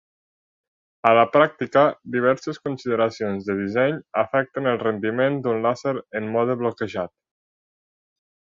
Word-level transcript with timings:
A 1.09 1.09
la 1.17 1.25
pràctica, 1.33 1.83
diverses 2.15 2.59
consideracions 2.63 3.45
de 3.49 3.57
disseny 3.59 3.99
afecten 4.23 4.71
el 4.73 4.81
rendiment 4.87 5.39
d'un 5.45 5.63
làser 5.67 5.95
en 6.23 6.33
mode 6.39 6.57
bloquejat. 6.65 7.15